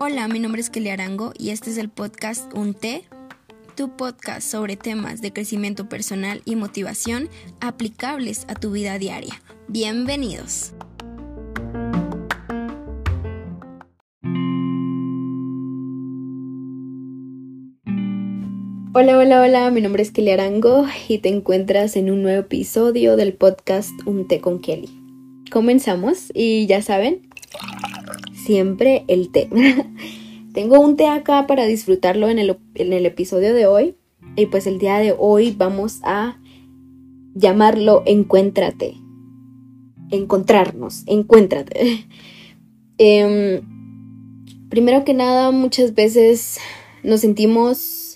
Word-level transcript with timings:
Hola, 0.00 0.26
mi 0.26 0.40
nombre 0.40 0.60
es 0.60 0.68
Kelly 0.68 0.88
Arango 0.88 1.32
y 1.38 1.50
este 1.50 1.70
es 1.70 1.78
el 1.78 1.88
podcast 1.90 2.52
Un 2.54 2.74
Té, 2.74 3.04
tu 3.76 3.96
podcast 3.96 4.42
sobre 4.42 4.76
temas 4.76 5.22
de 5.22 5.32
crecimiento 5.32 5.88
personal 5.88 6.42
y 6.44 6.56
motivación 6.56 7.28
aplicables 7.60 8.46
a 8.48 8.56
tu 8.56 8.72
vida 8.72 8.98
diaria. 8.98 9.40
Bienvenidos. 9.68 10.72
Hola, 18.94 19.16
hola, 19.18 19.40
hola, 19.40 19.70
mi 19.70 19.80
nombre 19.80 20.02
es 20.02 20.10
Kelly 20.10 20.32
Arango 20.32 20.84
y 21.06 21.18
te 21.18 21.28
encuentras 21.28 21.94
en 21.94 22.10
un 22.10 22.22
nuevo 22.22 22.40
episodio 22.40 23.14
del 23.16 23.34
podcast 23.34 23.92
Un 24.04 24.26
té 24.26 24.40
con 24.40 24.58
Kelly. 24.60 25.01
Comenzamos 25.52 26.32
y 26.32 26.66
ya 26.66 26.80
saben, 26.80 27.28
siempre 28.46 29.04
el 29.06 29.30
té. 29.30 29.50
Tengo 30.54 30.80
un 30.80 30.96
té 30.96 31.06
acá 31.06 31.46
para 31.46 31.66
disfrutarlo 31.66 32.30
en 32.30 32.38
el, 32.38 32.56
en 32.74 32.94
el 32.94 33.04
episodio 33.04 33.52
de 33.52 33.66
hoy. 33.66 33.96
Y 34.34 34.46
pues 34.46 34.66
el 34.66 34.78
día 34.78 34.96
de 34.96 35.14
hoy 35.16 35.54
vamos 35.56 36.00
a 36.04 36.40
llamarlo 37.34 38.02
Encuéntrate. 38.06 38.94
Encontrarnos, 40.10 41.04
encuéntrate. 41.06 42.06
Em, 42.98 43.62
primero 44.68 45.04
que 45.04 45.12
nada, 45.12 45.50
muchas 45.50 45.94
veces 45.94 46.60
nos 47.02 47.20
sentimos 47.20 48.14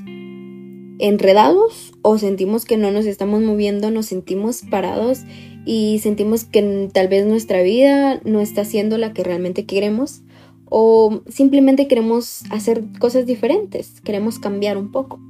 enredados 0.98 1.92
o 2.02 2.18
sentimos 2.18 2.64
que 2.64 2.76
no 2.76 2.92
nos 2.92 3.04
estamos 3.06 3.42
moviendo, 3.42 3.90
nos 3.90 4.06
sentimos 4.06 4.62
parados 4.70 5.23
y 5.66 5.98
sentimos 5.98 6.44
que 6.44 6.88
tal 6.92 7.08
vez 7.08 7.26
nuestra 7.26 7.60
vida 7.60 8.20
no 8.24 8.40
está 8.40 8.64
siendo 8.64 8.96
la 8.96 9.12
que 9.12 9.24
realmente 9.24 9.66
queremos 9.66 10.22
o 10.64 11.23
simplemente 11.28 11.88
queremos 11.88 12.45
hacer 12.50 12.84
cosas 12.98 13.26
diferentes, 13.26 14.00
queremos 14.00 14.38
cambiar 14.38 14.78
un 14.78 14.92
poco. 14.92 15.20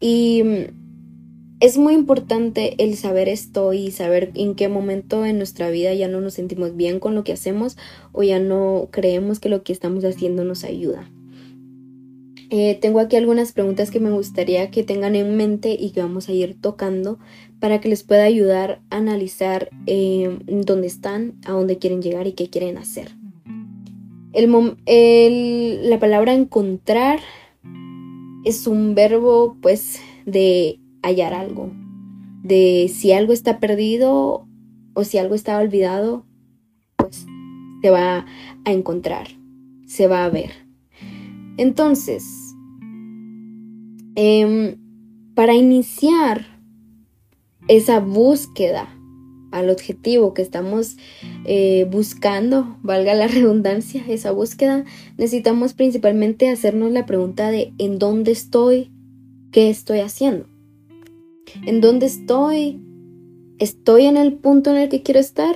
Y 0.00 0.42
es 1.60 1.78
muy 1.78 1.94
importante 1.94 2.74
el 2.78 2.94
saber 2.96 3.28
esto 3.28 3.72
y 3.72 3.90
saber 3.90 4.32
en 4.34 4.54
qué 4.54 4.68
momento 4.68 5.24
en 5.24 5.38
nuestra 5.38 5.70
vida 5.70 5.94
ya 5.94 6.08
no 6.08 6.20
nos 6.20 6.34
sentimos 6.34 6.76
bien 6.76 7.00
con 7.00 7.14
lo 7.14 7.24
que 7.24 7.32
hacemos 7.32 7.78
o 8.12 8.22
ya 8.22 8.38
no 8.38 8.88
creemos 8.90 9.40
que 9.40 9.48
lo 9.48 9.62
que 9.62 9.72
estamos 9.72 10.04
haciendo 10.04 10.44
nos 10.44 10.64
ayuda. 10.64 11.10
Eh, 12.50 12.78
tengo 12.80 13.00
aquí 13.00 13.16
algunas 13.16 13.52
preguntas 13.52 13.90
que 13.90 13.98
me 13.98 14.10
gustaría 14.10 14.70
que 14.70 14.82
tengan 14.82 15.16
en 15.16 15.36
mente 15.36 15.76
y 15.78 15.90
que 15.90 16.02
vamos 16.02 16.28
a 16.28 16.32
ir 16.32 16.60
tocando 16.60 17.18
para 17.64 17.80
que 17.80 17.88
les 17.88 18.02
pueda 18.02 18.24
ayudar 18.24 18.82
a 18.90 18.98
analizar 18.98 19.70
eh, 19.86 20.38
dónde 20.46 20.86
están, 20.86 21.40
a 21.46 21.52
dónde 21.52 21.78
quieren 21.78 22.02
llegar 22.02 22.26
y 22.26 22.32
qué 22.32 22.50
quieren 22.50 22.76
hacer. 22.76 23.16
El, 24.34 25.88
la 25.88 25.98
palabra 25.98 26.34
encontrar 26.34 27.20
es 28.44 28.66
un 28.66 28.94
verbo 28.94 29.56
pues 29.62 29.98
de 30.26 30.78
hallar 31.02 31.32
algo, 31.32 31.72
de 32.42 32.92
si 32.94 33.12
algo 33.12 33.32
está 33.32 33.60
perdido 33.60 34.46
o 34.92 35.04
si 35.04 35.16
algo 35.16 35.34
está 35.34 35.56
olvidado, 35.56 36.26
pues 36.96 37.24
se 37.80 37.88
va 37.88 38.26
a 38.66 38.72
encontrar, 38.72 39.28
se 39.86 40.06
va 40.06 40.26
a 40.26 40.28
ver. 40.28 40.50
Entonces, 41.56 42.26
em, 44.16 44.76
para 45.34 45.54
iniciar 45.54 46.53
esa 47.68 48.00
búsqueda 48.00 48.88
al 49.54 49.70
objetivo 49.70 50.34
que 50.34 50.42
estamos 50.42 50.96
eh, 51.44 51.86
buscando, 51.90 52.76
valga 52.82 53.14
la 53.14 53.28
redundancia, 53.28 54.04
esa 54.08 54.32
búsqueda, 54.32 54.84
necesitamos 55.16 55.74
principalmente 55.74 56.50
hacernos 56.50 56.90
la 56.90 57.06
pregunta 57.06 57.50
de 57.50 57.72
¿en 57.78 57.98
dónde 57.98 58.32
estoy? 58.32 58.90
¿Qué 59.52 59.70
estoy 59.70 60.00
haciendo? 60.00 60.46
¿En 61.64 61.80
dónde 61.80 62.06
estoy? 62.06 62.80
¿Estoy 63.60 64.06
en 64.06 64.16
el 64.16 64.32
punto 64.32 64.70
en 64.70 64.76
el 64.78 64.88
que 64.88 65.02
quiero 65.02 65.20
estar? 65.20 65.54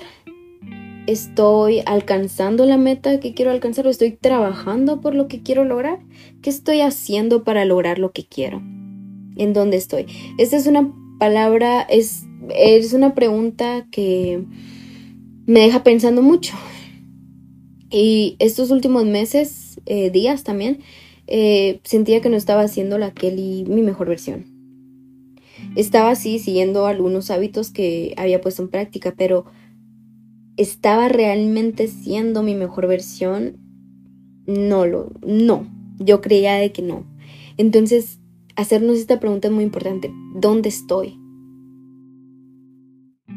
¿Estoy 1.09 1.81
alcanzando 1.85 2.67
la 2.67 2.77
meta 2.77 3.19
que 3.19 3.35
quiero 3.35 3.51
alcanzar 3.51 3.87
o 3.89 3.91
estoy 3.91 4.13
trabajando 4.13 5.01
por 5.01 5.17
lo 5.17 5.27
que 5.27 5.43
quiero 5.43 5.65
lograr? 5.65 5.99
¿Qué 6.43 6.51
estoy 6.51 6.83
haciendo 6.83 7.43
para 7.43 7.65
lograr 7.65 7.99
lo 7.99 8.13
que 8.13 8.25
quiero? 8.25 8.59
¿En 9.37 9.53
dónde 9.55 9.79
estoy? 9.79 10.07
Esta 10.39 10.57
es 10.57 10.69
una 10.69 10.93
palabra, 11.19 11.83
es, 11.83 12.25
es 12.55 12.93
una 12.93 13.15
pregunta 13.15 13.87
que 13.91 14.45
me 15.47 15.61
deja 15.61 15.83
pensando 15.83 16.23
mucho. 16.23 16.55
Y 17.91 18.37
estos 18.39 18.71
últimos 18.71 19.07
meses, 19.07 19.81
eh, 19.87 20.11
días 20.11 20.45
también, 20.45 20.81
eh, 21.27 21.81
sentía 21.85 22.21
que 22.21 22.29
no 22.29 22.37
estaba 22.37 22.63
haciendo 22.63 22.99
la 22.99 23.13
Kelly 23.13 23.65
mi 23.67 23.83
mejor 23.83 24.09
versión. 24.09 24.47
Estaba 25.75 26.11
así 26.11 26.39
siguiendo 26.39 26.87
algunos 26.87 27.31
hábitos 27.31 27.71
que 27.71 28.15
había 28.17 28.41
puesto 28.41 28.63
en 28.63 28.69
práctica, 28.69 29.15
pero 29.17 29.47
¿estaba 30.57 31.09
realmente 31.09 31.89
siendo 31.89 32.43
mi 32.43 32.55
mejor 32.55 32.87
versión? 32.87 33.59
No 34.47 34.87
lo, 34.87 35.13
no. 35.27 35.67
Yo 35.99 36.21
creía 36.21 36.55
de 36.55 36.73
que 36.73 36.83
no. 36.83 37.05
Entonces, 37.57 38.21
hacernos 38.59 38.99
esta 38.99 39.21
pregunta 39.21 39.47
es 39.49 39.55
muy 39.55 39.63
importante. 39.63 40.13
¿Dónde 40.35 40.69
estoy? 40.69 41.17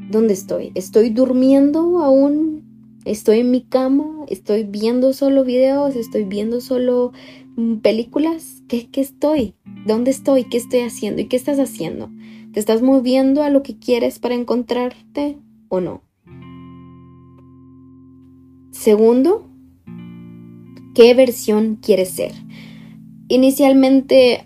¿Dónde 0.10 0.34
estoy? 0.34 0.72
¿Estoy 0.74 1.12
durmiendo 1.12 2.00
aún? 2.00 3.00
¿Estoy 3.06 3.40
en 3.40 3.52
mi 3.52 3.62
cama? 3.62 4.26
¿Estoy 4.28 4.64
viendo 4.64 5.14
solo 5.14 5.44
videos? 5.44 5.96
¿Estoy 5.96 6.24
viendo 6.24 6.60
solo 6.60 7.14
mm, 7.56 7.78
películas? 7.78 8.64
¿Qué, 8.68 8.90
¿Qué 8.90 9.02
estoy? 9.02 9.54
¿Dónde 9.86 10.10
estoy? 10.10 10.46
¿Qué 10.46 10.58
estoy 10.58 10.80
haciendo? 10.80 11.22
¿Y 11.22 11.26
qué 11.28 11.38
estás 11.38 11.60
haciendo? 11.60 12.10
¿Te 12.52 12.60
estás 12.60 12.82
moviendo 12.82 13.44
a 13.44 13.52
lo 13.52 13.62
que 13.62 13.78
quieres 13.78 14.18
para 14.18 14.34
encontrarte 14.34 15.38
o 15.70 15.82
no? 15.82 16.02
Segundo, 18.72 19.48
¿qué 20.96 21.14
versión 21.14 21.76
quieres 21.76 22.10
ser? 22.10 22.34
Inicialmente, 23.32 24.44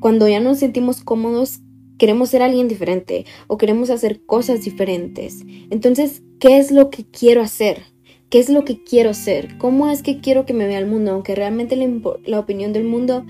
cuando 0.00 0.28
ya 0.28 0.40
nos 0.40 0.58
sentimos 0.58 1.02
cómodos, 1.02 1.60
queremos 1.98 2.30
ser 2.30 2.42
alguien 2.42 2.68
diferente 2.68 3.24
o 3.46 3.56
queremos 3.56 3.90
hacer 3.90 4.24
cosas 4.24 4.64
diferentes. 4.64 5.44
Entonces, 5.70 6.22
¿qué 6.40 6.58
es 6.58 6.70
lo 6.70 6.90
que 6.90 7.04
quiero 7.04 7.42
hacer? 7.42 7.82
¿Qué 8.30 8.38
es 8.38 8.48
lo 8.48 8.64
que 8.64 8.82
quiero 8.82 9.14
ser? 9.14 9.56
¿Cómo 9.58 9.88
es 9.88 10.02
que 10.02 10.20
quiero 10.20 10.44
que 10.44 10.54
me 10.54 10.66
vea 10.66 10.78
el 10.78 10.86
mundo? 10.86 11.12
Aunque 11.12 11.34
realmente 11.34 11.76
la, 11.76 11.88
la 12.26 12.40
opinión 12.40 12.72
del 12.72 12.84
mundo 12.84 13.24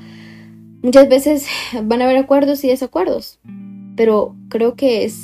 muchas 0.82 1.08
veces 1.08 1.46
van 1.84 2.00
a 2.00 2.04
haber 2.04 2.16
acuerdos 2.16 2.64
y 2.64 2.68
desacuerdos. 2.68 3.38
Pero 3.96 4.34
creo 4.48 4.74
que 4.74 5.04
es 5.04 5.22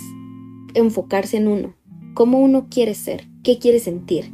enfocarse 0.74 1.38
en 1.38 1.48
uno. 1.48 1.74
¿Cómo 2.14 2.40
uno 2.40 2.66
quiere 2.68 2.94
ser? 2.94 3.30
qué 3.42 3.58
quiere 3.58 3.78
sentir. 3.78 4.32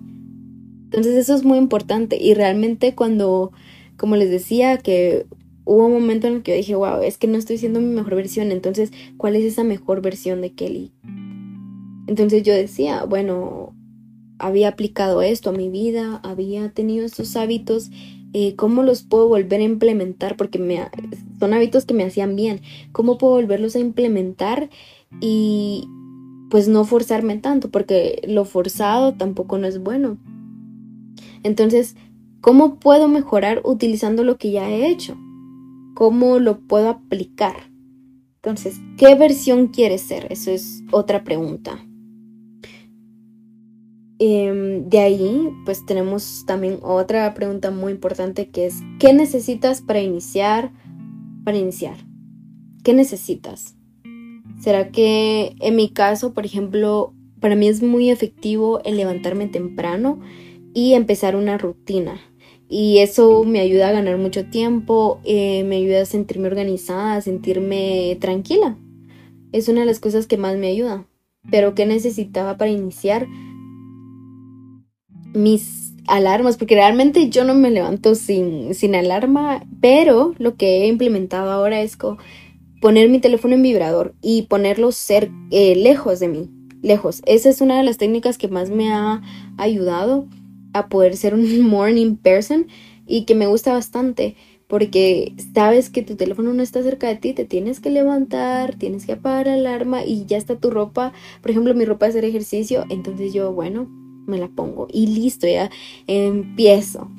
Entonces 0.85 1.15
eso 1.17 1.35
es 1.35 1.45
muy 1.45 1.59
importante 1.59 2.17
y 2.21 2.35
realmente 2.35 2.95
cuando, 2.95 3.53
como 3.97 4.17
les 4.17 4.31
decía, 4.31 4.79
que 4.79 5.27
hubo 5.65 5.87
un 5.87 5.93
momento 5.93 6.27
en 6.27 6.35
el 6.35 6.43
que 6.43 6.53
yo 6.53 6.57
dije, 6.57 6.75
wow, 6.75 7.03
es 7.03 7.19
que 7.19 7.27
no 7.27 7.39
estoy 7.39 7.59
siendo 7.59 7.81
mi 7.81 7.93
mejor 7.95 8.15
versión, 8.15 8.53
entonces, 8.53 8.93
¿cuál 9.17 9.37
es 9.37 9.45
esa 9.45 9.65
mejor 9.65 10.01
versión 10.01 10.41
de 10.41 10.53
Kelly? 10.53 10.93
Entonces 12.07 12.43
yo 12.43 12.55
decía, 12.55 13.05
bueno, 13.05 13.75
había 14.39 14.69
aplicado 14.69 15.23
esto 15.23 15.51
a 15.51 15.55
mi 15.55 15.69
vida, 15.69 16.21
había 16.23 16.71
tenido 16.71 17.05
estos 17.05 17.37
hábitos, 17.37 17.91
eh, 18.33 18.55
¿cómo 18.55 18.83
los 18.83 19.03
puedo 19.03 19.29
volver 19.29 19.61
a 19.61 19.65
implementar? 19.65 20.37
Porque 20.37 20.59
son 21.41 21.55
hábitos 21.55 21.85
que 21.85 21.95
me 21.95 22.05
hacían 22.05 22.37
bien, 22.37 22.61
¿cómo 22.93 23.19
puedo 23.19 23.35
volverlos 23.35 23.75
a 23.77 23.81
implementar? 23.81 24.71
Y, 25.21 25.89
pues 26.51 26.69
no 26.69 26.85
forzarme 26.85 27.39
tanto, 27.39 27.71
porque 27.71 28.23
lo 28.27 28.45
forzado 28.45 29.15
tampoco 29.15 29.59
no 29.59 29.67
es 29.67 29.79
bueno. 29.79 30.19
Entonces, 31.43 31.97
¿cómo 32.47 32.79
puedo 32.79 33.09
mejorar 33.09 33.61
utilizando 33.65 34.23
lo 34.23 34.39
que 34.39 34.53
ya 34.53 34.71
he 34.71 34.89
hecho? 34.89 35.19
¿Cómo 35.97 36.39
lo 36.39 36.61
puedo 36.61 36.91
aplicar? 36.91 37.73
Entonces, 38.37 38.81
¿qué 38.97 39.17
versión 39.17 39.67
quieres 39.67 40.03
ser? 40.03 40.29
Eso 40.31 40.53
es 40.53 40.85
otra 40.93 41.25
pregunta. 41.25 41.85
Em, 44.21 44.89
de 44.89 45.01
ahí, 45.01 45.49
pues 45.65 45.85
tenemos 45.87 46.45
también 46.47 46.79
otra 46.83 47.35
pregunta 47.35 47.73
muy 47.73 47.91
importante 47.91 48.49
que 48.49 48.67
es, 48.67 48.77
¿qué 49.01 49.13
necesitas 49.13 49.83
para 49.83 50.01
iniciar? 50.01 50.71
Para 51.45 51.59
iniciar. 51.59 51.97
¿Qué 52.85 52.95
necesitas? 52.95 53.75
¿Será 54.61 54.93
que 54.93 55.57
en 55.59 55.75
mi 55.75 55.89
caso, 55.89 56.33
por 56.33 56.47
ejemplo, 56.47 57.13
para 57.41 57.57
mí 57.57 57.67
es 57.67 57.83
muy 57.83 58.09
efectivo 58.09 58.81
el 58.85 58.97
levantarme 58.97 59.49
temprano 59.49 60.21
y 60.75 60.93
empezar 60.93 61.35
una 61.35 61.59
rutina? 61.59 62.21
Y 62.69 62.99
eso 62.99 63.45
me 63.45 63.61
ayuda 63.61 63.89
a 63.89 63.93
ganar 63.93 64.19
mucho 64.19 64.47
tiempo, 64.47 65.21
eh, 65.25 65.63
me 65.65 65.77
ayuda 65.77 66.03
a 66.03 66.07
sentirme 66.07 66.49
organizada, 66.49 67.15
a 67.15 67.21
sentirme 67.21 68.17
tranquila. 68.21 68.77
Es 69.53 69.69
una 69.69 69.81
de 69.81 69.87
las 69.87 70.01
cosas 70.01 70.27
que 70.27 70.37
más 70.37 70.57
me 70.57 70.69
ayuda. 70.69 71.07
pero 71.49 71.77
¿qué 71.77 71.87
necesitaba 71.87 72.57
para 72.57 72.73
iniciar? 72.73 73.29
Mis 75.33 75.95
alarmas, 76.09 76.57
porque 76.57 76.75
realmente 76.75 77.31
yo 77.31 77.45
no 77.45 77.55
me 77.55 77.71
levanto 77.71 78.15
sin, 78.17 78.75
sin 78.75 78.97
alarma, 78.97 79.65
pero 79.81 80.35
lo 80.39 80.57
que 80.57 80.83
he 80.83 80.89
implementado 80.89 81.53
ahora 81.53 81.83
es 81.83 81.97
poner 82.81 83.09
mi 83.09 83.21
teléfono 83.21 83.55
en 83.55 83.63
vibrador 83.63 84.15
y 84.23 84.43
ponerlo 84.43 84.93
ser, 84.93 85.31
eh, 85.51 85.77
lejos 85.77 86.21
de 86.21 86.29
mí, 86.29 86.51
lejos. 86.83 87.23
Esa 87.27 87.49
es 87.49 87.61
una 87.61 87.77
de 87.77 87.85
las 87.85 87.97
técnicas 87.97 88.39
que 88.39 88.49
más 88.49 88.71
me 88.71 88.93
ha 88.93 89.23
ayudado 89.57 90.27
a 90.79 90.89
poder 90.89 91.17
ser 91.17 91.35
un 91.35 91.61
morning 91.69 92.17
person 92.17 92.67
y 93.07 93.25
que 93.25 93.35
me 93.35 93.47
gusta 93.47 93.73
bastante 93.73 94.37
porque 94.69 95.33
sabes 95.55 95.91
que 95.91 96.03
tu 96.03 96.17
teléfono 96.17 96.53
no 96.53 96.63
está 96.63 96.83
cerca 96.83 97.07
de 97.09 97.17
ti, 97.17 97.33
te 97.33 97.45
tienes 97.45 97.81
que 97.81 97.91
levantar, 97.91 98.75
tienes 98.77 99.07
que 99.07 99.13
apagar 99.13 99.47
la 99.47 99.55
alarma 99.55 100.05
y 100.05 100.27
ya 100.27 100.37
está 100.37 100.57
tu 100.59 100.71
ropa, 100.71 101.13
por 101.41 101.51
ejemplo 101.51 101.75
mi 101.75 101.85
ropa 101.85 102.07
de 102.07 102.11
hacer 102.11 102.25
ejercicio, 102.25 102.85
entonces 102.89 103.33
yo, 103.33 103.53
bueno, 103.53 103.89
me 104.27 104.39
la 104.39 104.49
pongo 104.49 104.89
y 104.93 105.07
listo, 105.07 105.47
ya 105.47 105.71
empiezo. 106.07 107.11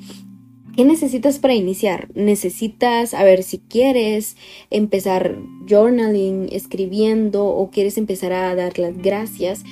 ¿Qué 0.76 0.84
necesitas 0.84 1.40
para 1.40 1.54
iniciar? 1.54 2.08
Necesitas, 2.14 3.12
a 3.12 3.24
ver, 3.24 3.42
si 3.42 3.58
quieres 3.58 4.36
empezar 4.70 5.36
journaling, 5.68 6.48
escribiendo, 6.52 7.46
o 7.46 7.68
quieres 7.70 7.98
empezar 7.98 8.32
a 8.32 8.54
dar 8.54 8.78
las 8.78 8.96
gracias, 8.96 9.64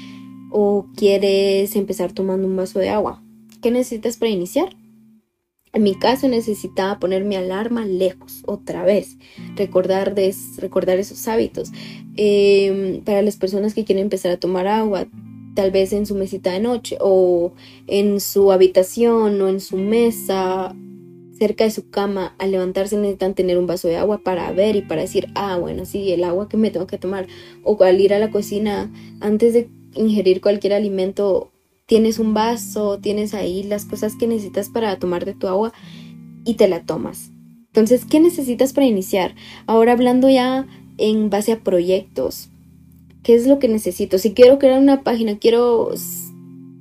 o 0.51 0.87
quieres 0.97 1.77
empezar 1.77 2.13
tomando 2.13 2.49
un 2.49 2.57
vaso 2.57 2.81
de 2.81 2.89
agua. 2.89 3.23
¿Qué 3.67 3.73
necesitas 3.73 4.17
para 4.17 4.31
iniciar? 4.31 4.77
En 5.73 5.83
mi 5.83 5.97
caso 5.97 6.29
necesitaba 6.29 7.01
poner 7.01 7.25
mi 7.25 7.35
alarma 7.35 7.85
lejos, 7.85 8.45
otra 8.47 8.85
vez, 8.85 9.19
recordar, 9.57 10.15
recordar 10.59 11.01
esos 11.01 11.27
hábitos. 11.27 11.73
Em, 12.17 13.03
para 13.03 13.23
las 13.23 13.37
personas 13.37 13.75
que 13.75 13.85
quieren 13.85 14.05
empezar 14.05 14.31
a 14.31 14.37
tomar 14.37 14.69
agua, 14.69 15.09
tal 15.57 15.73
vez 15.73 15.93
en 15.93 16.07
su 16.07 16.15
mesita 16.15 16.53
de 16.53 16.61
noche 16.61 16.97
o 17.01 17.55
en 17.89 18.21
su 18.21 18.53
habitación 18.53 19.43
o 19.43 19.49
en 19.49 19.59
su 19.59 19.79
mesa, 19.79 20.73
cerca 21.37 21.65
de 21.65 21.73
su 21.73 21.91
cama, 21.91 22.37
al 22.39 22.53
levantarse 22.53 22.97
necesitan 22.97 23.35
tener 23.35 23.59
un 23.59 23.67
vaso 23.67 23.89
de 23.89 23.97
agua 23.97 24.19
para 24.19 24.53
ver 24.53 24.77
y 24.77 24.83
para 24.83 25.03
decir, 25.03 25.27
ah, 25.35 25.59
bueno, 25.59 25.87
sí, 25.87 26.13
el 26.13 26.23
agua 26.23 26.49
que 26.49 26.57
me 26.57 26.71
tengo 26.71 26.87
que 26.87 26.99
tomar. 26.99 27.27
O 27.65 27.83
al 27.83 28.01
ir 28.01 28.15
a 28.15 28.21
la 28.21 28.31
cocina, 28.31 28.93
antes 29.19 29.55
de 29.55 29.69
ingerir 29.97 30.41
cualquier 30.41 30.73
alimento, 30.73 31.51
tienes 31.87 32.19
un 32.19 32.35
vaso, 32.35 32.99
tienes 32.99 33.33
ahí 33.33 33.63
las 33.63 33.85
cosas 33.85 34.17
que 34.17 34.27
necesitas 34.27 34.69
para 34.69 34.99
tomar 34.99 35.25
de 35.25 35.35
tu 35.35 35.47
agua 35.47 35.73
y 36.45 36.55
te 36.55 36.69
la 36.69 36.83
tomas. 36.83 37.31
Entonces, 37.69 38.05
¿qué 38.05 38.21
necesitas 38.21 38.73
para 38.73 38.87
iniciar? 38.87 39.35
Ahora 39.67 39.93
hablando 39.93 40.29
ya 40.29 40.67
en 40.99 41.31
base 41.31 41.53
a 41.53 41.61
proyectos, 41.61 42.51
¿qué 43.23 43.35
es 43.35 43.47
lo 43.47 43.59
que 43.59 43.69
necesito? 43.69 44.19
Si 44.19 44.33
quiero 44.33 44.59
crear 44.59 44.81
una 44.81 45.03
página, 45.03 45.39
quiero 45.39 45.93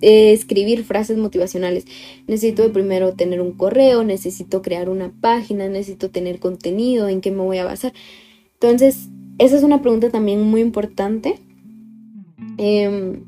eh, 0.02 0.32
escribir 0.34 0.84
frases 0.84 1.18
motivacionales, 1.18 1.86
necesito 2.28 2.72
primero 2.72 3.14
tener 3.14 3.42
un 3.42 3.52
correo, 3.52 4.04
necesito 4.04 4.62
crear 4.62 4.90
una 4.90 5.12
página, 5.22 5.68
necesito 5.68 6.10
tener 6.10 6.40
contenido, 6.40 7.10
en 7.10 7.22
qué 7.22 7.30
me 7.30 7.44
voy 7.44 7.58
a 7.58 7.66
basar. 7.66 7.94
Entonces, 8.54 9.10
esa 9.38 9.58
es 9.58 9.64
una 9.64 9.82
pregunta 9.82 10.10
también 10.10 10.42
muy 10.42 10.62
importante. 10.62 11.40
Eh, 12.58 13.20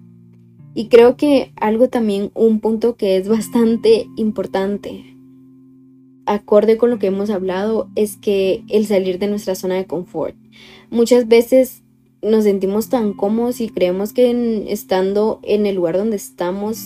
y 0.77 0.89
creo 0.89 1.17
que 1.17 1.51
algo 1.55 1.89
también, 1.89 2.29
un 2.35 2.59
punto 2.59 2.97
que 2.97 3.17
es 3.17 3.27
bastante 3.27 4.05
importante, 4.15 5.15
acorde 6.27 6.77
con 6.77 6.91
lo 6.91 6.99
que 6.99 7.07
hemos 7.07 7.31
hablado, 7.31 7.89
es 7.95 8.15
que 8.15 8.63
el 8.69 8.85
salir 8.85 9.17
de 9.17 9.25
nuestra 9.25 9.55
zona 9.55 9.73
de 9.73 9.87
confort. 9.87 10.35
Muchas 10.91 11.27
veces 11.27 11.81
nos 12.21 12.43
sentimos 12.43 12.89
tan 12.89 13.13
cómodos 13.13 13.59
y 13.59 13.69
creemos 13.69 14.13
que 14.13 14.65
estando 14.71 15.39
en 15.41 15.65
el 15.65 15.73
lugar 15.73 15.97
donde 15.97 16.15
estamos 16.15 16.77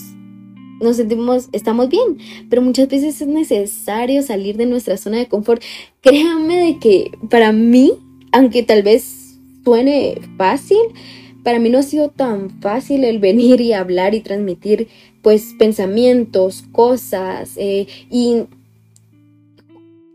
nos 0.80 0.96
sentimos, 0.96 1.50
estamos 1.52 1.90
bien, 1.90 2.16
pero 2.48 2.62
muchas 2.62 2.88
veces 2.88 3.20
es 3.20 3.28
necesario 3.28 4.22
salir 4.22 4.56
de 4.56 4.64
nuestra 4.64 4.96
zona 4.96 5.18
de 5.18 5.28
confort. 5.28 5.62
Créanme 6.00 6.64
de 6.64 6.78
que 6.78 7.10
para 7.28 7.52
mí, 7.52 7.92
aunque 8.32 8.62
tal 8.62 8.82
vez 8.82 9.38
suene 9.62 10.18
fácil, 10.38 10.78
para 11.42 11.58
mí 11.58 11.70
no 11.70 11.78
ha 11.78 11.82
sido 11.82 12.10
tan 12.10 12.50
fácil 12.60 13.04
el 13.04 13.18
venir 13.18 13.60
y 13.60 13.72
hablar 13.72 14.14
y 14.14 14.20
transmitir 14.20 14.88
pues 15.22 15.54
pensamientos, 15.58 16.64
cosas 16.72 17.54
eh, 17.56 17.86
y 18.10 18.44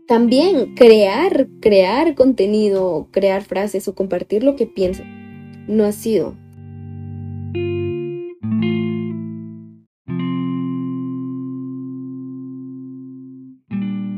también 0.06 0.74
crear, 0.74 1.48
crear 1.60 2.14
contenido, 2.14 3.08
crear 3.10 3.42
frases 3.42 3.88
o 3.88 3.94
compartir 3.94 4.42
lo 4.42 4.56
que 4.56 4.66
pienso. 4.66 5.02
No 5.66 5.84
ha 5.84 5.92
sido. 5.92 6.34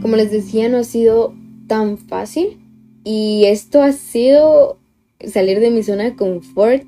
Como 0.01 0.17
les 0.17 0.31
decía, 0.31 0.69
no 0.69 0.79
ha 0.79 0.85
sido 0.85 1.35
tan 1.67 1.99
fácil 1.99 2.59
y 3.05 3.45
esto 3.47 3.83
ha 3.83 3.93
sido 3.93 4.80
salir 5.27 5.61
de 5.61 5.71
mi 5.71 5.83
zona 5.83 6.05
de 6.05 6.17
confort 6.17 6.85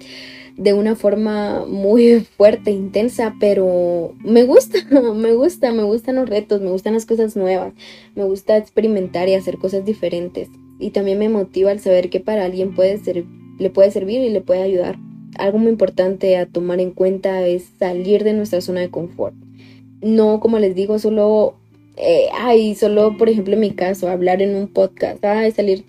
de 0.57 0.75
una 0.75 0.97
forma 0.97 1.65
muy 1.67 2.21
fuerte, 2.37 2.71
intensa, 2.71 3.35
pero 3.41 4.15
me 4.23 4.45
gusta, 4.45 4.79
me 5.15 5.35
gusta, 5.35 5.73
me 5.73 5.83
gustan 5.83 6.17
los 6.17 6.29
retos, 6.29 6.61
me 6.61 6.71
gustan 6.71 6.95
las 6.95 7.07
cosas 7.07 7.37
nuevas, 7.37 7.73
me 8.15 8.25
gusta 8.25 8.57
experimentar 8.57 9.29
y 9.29 9.35
hacer 9.35 9.59
cosas 9.59 9.85
diferentes. 9.85 10.49
Y 10.79 10.91
también 10.91 11.19
me 11.19 11.29
motiva 11.29 11.71
el 11.71 11.81
saber 11.81 12.11
que 12.11 12.21
para 12.21 12.45
alguien 12.45 12.75
puede 12.75 12.99
ser, 12.99 13.25
le 13.59 13.71
puede 13.71 13.91
servir 13.91 14.21
y 14.21 14.31
le 14.31 14.41
puede 14.41 14.63
ayudar. 14.63 14.97
Algo 15.39 15.59
muy 15.59 15.71
importante 15.71 16.37
a 16.37 16.47
tomar 16.47 16.81
en 16.81 16.91
cuenta 16.91 17.47
es 17.47 17.71
salir 17.79 18.25
de 18.25 18.33
nuestra 18.33 18.61
zona 18.61 18.81
de 18.81 18.91
confort. 18.91 19.35
No, 20.03 20.41
como 20.41 20.59
les 20.59 20.75
digo, 20.75 20.99
solo, 20.99 21.55
eh, 21.97 22.27
ay, 22.35 22.75
solo, 22.75 23.17
por 23.17 23.29
ejemplo, 23.29 23.55
en 23.55 23.61
mi 23.61 23.71
caso, 23.71 24.09
hablar 24.09 24.43
en 24.43 24.57
un 24.57 24.67
podcast, 24.67 25.25
ay, 25.25 25.53
salir 25.53 25.85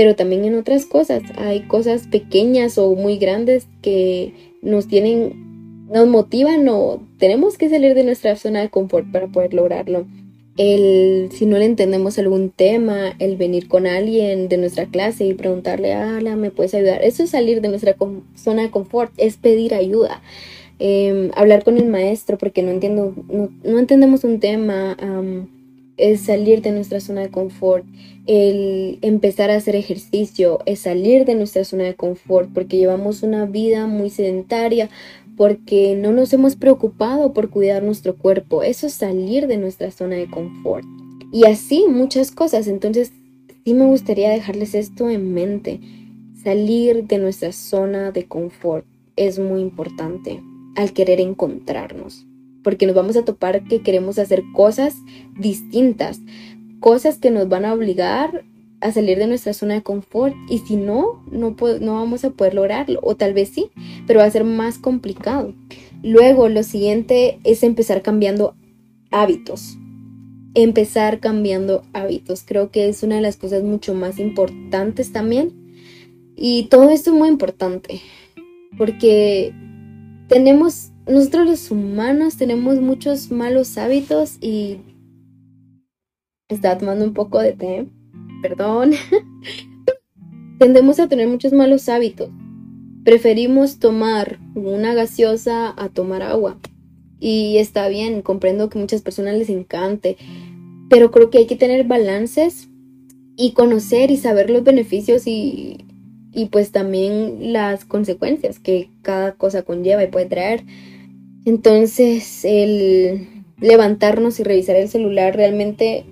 pero 0.00 0.16
también 0.16 0.46
en 0.46 0.54
otras 0.54 0.86
cosas. 0.86 1.22
Hay 1.36 1.60
cosas 1.66 2.06
pequeñas 2.06 2.78
o 2.78 2.94
muy 2.94 3.18
grandes 3.18 3.66
que 3.82 4.32
nos 4.62 4.88
tienen, 4.88 5.84
nos 5.90 6.08
motivan 6.08 6.66
o 6.70 7.02
tenemos 7.18 7.58
que 7.58 7.68
salir 7.68 7.92
de 7.92 8.02
nuestra 8.02 8.34
zona 8.36 8.62
de 8.62 8.70
confort 8.70 9.12
para 9.12 9.26
poder 9.26 9.52
lograrlo. 9.52 10.06
El, 10.56 11.28
si 11.32 11.44
no 11.44 11.58
le 11.58 11.66
entendemos 11.66 12.18
algún 12.18 12.48
tema, 12.48 13.14
el 13.18 13.36
venir 13.36 13.68
con 13.68 13.86
alguien 13.86 14.48
de 14.48 14.56
nuestra 14.56 14.86
clase 14.86 15.26
y 15.26 15.34
preguntarle, 15.34 15.92
ala, 15.92 16.34
¿me 16.34 16.50
puedes 16.50 16.72
ayudar? 16.72 17.04
Eso 17.04 17.22
es 17.24 17.28
salir 17.28 17.60
de 17.60 17.68
nuestra 17.68 17.94
zona 18.36 18.62
de 18.62 18.70
confort, 18.70 19.12
es 19.18 19.36
pedir 19.36 19.74
ayuda. 19.74 20.22
Em, 20.78 21.30
hablar 21.34 21.62
con 21.62 21.76
el 21.76 21.88
maestro 21.88 22.38
porque 22.38 22.62
no 22.62 22.70
entiendo, 22.70 23.14
no, 23.28 23.78
entendemos 23.78 24.24
un 24.24 24.40
tema 24.40 24.96
es 26.00 26.22
salir 26.22 26.62
de 26.62 26.72
nuestra 26.72 27.00
zona 27.00 27.22
de 27.22 27.30
confort, 27.30 27.84
el 28.26 28.98
empezar 29.02 29.50
a 29.50 29.56
hacer 29.56 29.76
ejercicio, 29.76 30.60
es 30.66 30.80
salir 30.80 31.24
de 31.24 31.34
nuestra 31.34 31.64
zona 31.64 31.84
de 31.84 31.94
confort, 31.94 32.50
porque 32.52 32.76
llevamos 32.76 33.22
una 33.22 33.46
vida 33.46 33.86
muy 33.86 34.10
sedentaria, 34.10 34.90
porque 35.36 35.94
no 35.96 36.12
nos 36.12 36.32
hemos 36.32 36.56
preocupado 36.56 37.32
por 37.32 37.50
cuidar 37.50 37.82
nuestro 37.82 38.16
cuerpo, 38.16 38.62
eso 38.62 38.86
es 38.86 38.94
salir 38.94 39.46
de 39.46 39.56
nuestra 39.56 39.90
zona 39.90 40.16
de 40.16 40.30
confort. 40.30 40.84
Y 41.32 41.44
así 41.44 41.86
muchas 41.88 42.30
cosas, 42.30 42.66
entonces 42.66 43.12
sí 43.64 43.74
me 43.74 43.86
gustaría 43.86 44.30
dejarles 44.30 44.74
esto 44.74 45.08
en 45.08 45.32
mente, 45.32 45.80
salir 46.42 47.04
de 47.04 47.18
nuestra 47.18 47.52
zona 47.52 48.10
de 48.10 48.26
confort 48.26 48.86
es 49.16 49.38
muy 49.38 49.60
importante 49.60 50.40
al 50.76 50.92
querer 50.92 51.20
encontrarnos 51.20 52.26
porque 52.62 52.86
nos 52.86 52.94
vamos 52.94 53.16
a 53.16 53.24
topar 53.24 53.64
que 53.64 53.82
queremos 53.82 54.18
hacer 54.18 54.42
cosas 54.54 54.96
distintas, 55.38 56.20
cosas 56.80 57.18
que 57.18 57.30
nos 57.30 57.48
van 57.48 57.64
a 57.64 57.74
obligar 57.74 58.44
a 58.80 58.92
salir 58.92 59.18
de 59.18 59.26
nuestra 59.26 59.52
zona 59.52 59.74
de 59.74 59.82
confort 59.82 60.34
y 60.48 60.58
si 60.58 60.76
no, 60.76 61.22
no, 61.30 61.54
no 61.80 61.94
vamos 61.94 62.24
a 62.24 62.30
poder 62.30 62.54
lograrlo, 62.54 62.98
o 63.02 63.14
tal 63.14 63.34
vez 63.34 63.50
sí, 63.50 63.70
pero 64.06 64.20
va 64.20 64.26
a 64.26 64.30
ser 64.30 64.44
más 64.44 64.78
complicado. 64.78 65.54
Luego, 66.02 66.48
lo 66.48 66.62
siguiente 66.62 67.38
es 67.44 67.62
empezar 67.62 68.00
cambiando 68.02 68.54
hábitos. 69.10 69.76
Empezar 70.54 71.20
cambiando 71.20 71.82
hábitos. 71.92 72.42
Creo 72.44 72.70
que 72.70 72.88
es 72.88 73.02
una 73.02 73.16
de 73.16 73.20
las 73.20 73.36
cosas 73.36 73.62
mucho 73.62 73.94
más 73.94 74.18
importantes 74.18 75.12
también. 75.12 75.52
Y 76.36 76.64
todo 76.64 76.90
esto 76.90 77.10
es 77.10 77.16
muy 77.16 77.28
importante 77.28 78.00
porque 78.78 79.52
tenemos 80.28 80.89
nosotros 81.06 81.46
los 81.46 81.70
humanos 81.70 82.36
tenemos 82.36 82.80
muchos 82.80 83.30
malos 83.30 83.78
hábitos 83.78 84.38
y 84.40 84.78
estaba 86.48 86.78
tomando 86.78 87.04
un 87.04 87.14
poco 87.14 87.40
de 87.40 87.52
té, 87.52 87.86
perdón. 88.42 88.92
Tendemos 90.58 91.00
a 91.00 91.08
tener 91.08 91.28
muchos 91.28 91.52
malos 91.52 91.88
hábitos. 91.88 92.30
Preferimos 93.04 93.78
tomar 93.78 94.38
una 94.54 94.94
gaseosa 94.94 95.72
a 95.76 95.88
tomar 95.88 96.22
agua. 96.22 96.58
Y 97.18 97.58
está 97.58 97.88
bien, 97.88 98.22
comprendo 98.22 98.68
que 98.68 98.78
muchas 98.78 99.02
personas 99.02 99.36
les 99.36 99.48
encante, 99.48 100.16
pero 100.88 101.10
creo 101.10 101.30
que 101.30 101.38
hay 101.38 101.46
que 101.46 101.56
tener 101.56 101.86
balances 101.86 102.68
y 103.36 103.52
conocer 103.52 104.10
y 104.10 104.16
saber 104.16 104.50
los 104.50 104.64
beneficios 104.64 105.26
y 105.26 105.86
y 106.32 106.46
pues 106.46 106.70
también 106.72 107.52
las 107.52 107.84
consecuencias 107.84 108.58
que 108.58 108.90
cada 109.02 109.32
cosa 109.32 109.62
conlleva 109.62 110.02
y 110.04 110.08
puede 110.08 110.26
traer. 110.26 110.64
Entonces, 111.44 112.44
el 112.44 113.28
levantarnos 113.58 114.40
y 114.40 114.42
revisar 114.42 114.76
el 114.76 114.88
celular 114.88 115.36
realmente 115.36 116.04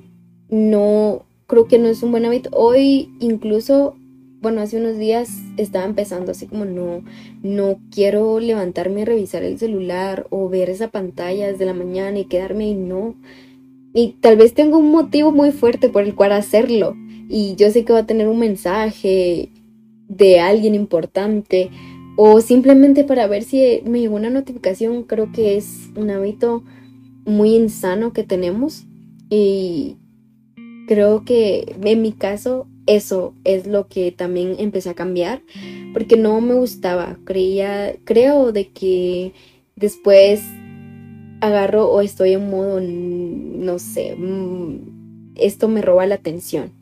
no 0.51 1.25
creo 1.47 1.67
que 1.67 1.79
no 1.79 1.89
es 1.89 2.03
un 2.03 2.11
buen 2.11 2.25
hábito. 2.25 2.51
Hoy 2.53 3.11
incluso, 3.21 3.97
bueno, 4.41 4.61
hace 4.61 4.77
unos 4.77 4.99
días 4.99 5.31
estaba 5.57 5.85
empezando 5.85 6.33
así 6.33 6.47
como 6.47 6.65
no, 6.65 7.03
no 7.43 7.79
quiero 7.91 8.41
levantarme 8.41 9.03
y 9.03 9.05
revisar 9.05 9.43
el 9.43 9.59
celular 9.59 10.27
o 10.31 10.49
ver 10.49 10.71
esa 10.71 10.89
pantalla 10.89 11.51
desde 11.51 11.67
la 11.67 11.75
mañana 11.75 12.19
y 12.19 12.27
quedarme 12.27 12.69
y 12.69 12.75
no. 12.75 13.15
Y 13.95 14.17
tal 14.21 14.37
vez 14.37 14.55
tengo 14.55 14.79
un 14.79 14.91
motivo 14.91 15.33
muy 15.33 15.51
fuerte 15.51 15.89
por 15.89 16.03
el 16.03 16.15
cual 16.15 16.33
hacerlo. 16.33 16.95
Y 17.31 17.57
yo 17.57 17.71
sé 17.71 17.85
que 17.85 17.93
va 17.93 18.01
a 18.01 18.07
tener 18.07 18.29
un 18.29 18.39
mensaje 18.39 19.51
de 20.09 20.41
alguien 20.41 20.75
importante 20.75 21.71
o 22.17 22.41
simplemente 22.41 23.05
para 23.05 23.27
ver 23.27 23.45
si 23.45 23.83
me 23.85 24.01
llegó 24.01 24.17
una 24.17 24.31
notificación. 24.31 25.05
Creo 25.05 25.31
que 25.33 25.57
es 25.57 25.91
un 25.95 26.11
hábito 26.11 26.65
muy 27.25 27.55
insano 27.55 28.13
que 28.13 28.25
tenemos 28.25 28.87
y 29.31 29.97
creo 30.89 31.25
que 31.25 31.77
en 31.81 32.03
mi 32.03 32.13
caso 32.13 32.67
eso 32.87 33.35
es 33.45 33.67
lo 33.67 33.87
que 33.87 34.11
también 34.11 34.57
empecé 34.59 34.91
a 34.91 34.95
cambiar 34.95 35.43
porque 35.93 36.17
no 36.17 36.41
me 36.41 36.55
gustaba. 36.55 37.19
Creía, 37.25 37.95
creo 38.05 38.51
de 38.51 38.69
que 38.69 39.35
después 39.77 40.43
agarro 41.41 41.89
o 41.89 42.01
estoy 42.01 42.33
en 42.33 42.51
modo, 42.51 42.81
no 42.81 43.79
sé, 43.79 44.17
mm, 44.17 45.35
esto 45.37 45.69
me 45.69 45.83
roba 45.83 46.07
la 46.07 46.17
atención. 46.17 46.73